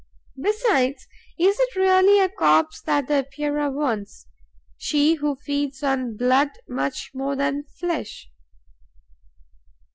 [0.41, 1.05] Besides,
[1.37, 4.25] is it really a corpse that the Epeira wants,
[4.75, 8.27] she who feeds on blood much more than on flesh?